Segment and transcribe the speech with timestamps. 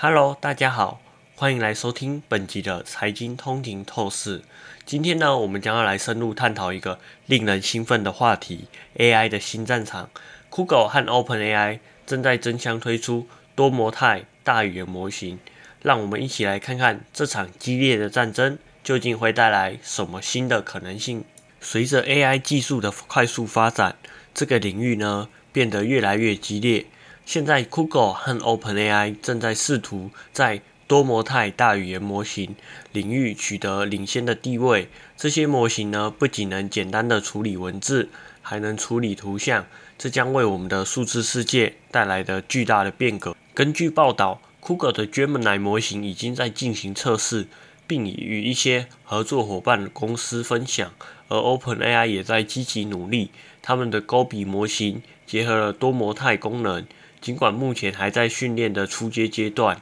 [0.00, 1.00] Hello，大家好，
[1.34, 4.42] 欢迎来收听本集的财经通勤透视。
[4.86, 10.08] 今天呢，我们将要来深入探讨一个令人兴奋的话题 ——AI 的新战场。
[10.50, 13.26] Google 和 OpenAI 正在争相推出
[13.56, 15.40] 多模态大语言模型，
[15.82, 21.24] 让我们一起来看看这场激烈的战争究竟会带来什么新的可能性。
[21.60, 23.96] 随着 AI 技术的快速发展，
[24.32, 26.86] 这个领域呢变得越来越激烈。
[27.28, 32.56] 现在，Google 和 OpenAI 正在试图在多模态大语言模型
[32.90, 34.88] 领域取得领先的地位。
[35.14, 38.08] 这些模型呢，不仅能简单的处理文字，
[38.40, 39.66] 还能处理图像，
[39.98, 43.36] 这将为我们的数字世界带来的巨大的变革。
[43.52, 47.46] 根据报道，Google 的 Gemini 模型已经在进行测试，
[47.86, 50.90] 并已与一些合作伙伴公司分享。
[51.28, 56.86] 而 OpenAI 也在积极努力，他们的高比模型结合了多模态功能，
[57.20, 59.80] 尽管目前还在训练的初阶阶段。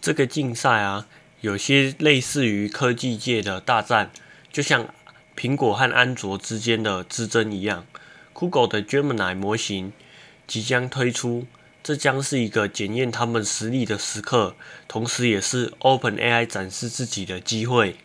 [0.00, 1.06] 这个竞赛啊，
[1.40, 4.10] 有些类似于科技界的大战，
[4.52, 4.88] 就像
[5.36, 7.86] 苹果和安卓之间的之争一样。
[8.32, 9.92] Google 的 Gemini 模型
[10.46, 11.46] 即将推出，
[11.82, 14.54] 这将是一个检验他们实力的时刻，
[14.86, 17.96] 同时也是 OpenAI 展示自己的机会。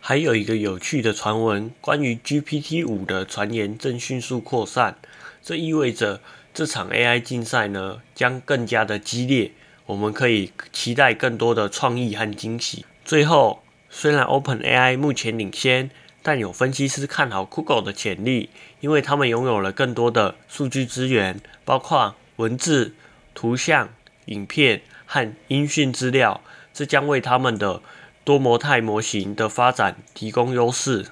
[0.00, 4.98] 还有一个有趣的传闻，关于 GPT 五的传言正迅速扩散，
[5.42, 6.20] 这意味着
[6.56, 9.52] 这场 AI 竞赛呢将更加的激烈，
[9.84, 12.86] 我们可以期待更多的创意和惊喜。
[13.04, 15.90] 最后，虽然 OpenAI 目前领先，
[16.22, 18.48] 但有分析师看好 Google 的潜力，
[18.80, 22.94] 因为他们拥有了更多的数据资源，包括文字、
[23.34, 23.90] 图像、
[24.24, 26.40] 影片和音讯资料，
[26.72, 27.82] 这将为他们的
[28.24, 31.08] 多模态模型的发展提供优势。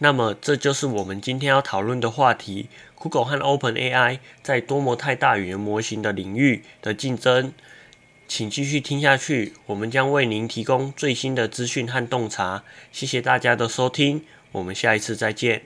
[0.00, 7.52] 那么，这就是我们今天要讨论的话题：Google 和 OpenAI 在多模态大语言模型的领域的竞争。
[8.28, 12.62] 请继续听下去，我们将为您提供最新的资讯和洞察。
[12.92, 15.62] 谢谢大家的收听，我们下一次再见。